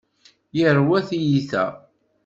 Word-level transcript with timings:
Yerwa 0.57 0.97
tiyita. 1.07 1.63